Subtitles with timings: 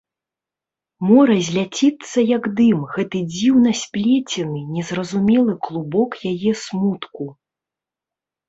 [1.09, 7.23] Мо разляціцца, як дым, гэты дзіўна сплецены, незразумелы клубок яе смутку?